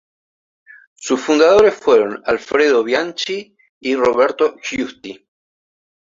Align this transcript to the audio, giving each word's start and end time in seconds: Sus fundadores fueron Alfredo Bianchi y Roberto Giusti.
Sus 0.95 1.21
fundadores 1.21 1.75
fueron 1.75 2.23
Alfredo 2.25 2.83
Bianchi 2.83 3.55
y 3.79 3.95
Roberto 3.95 4.55
Giusti. 4.57 5.27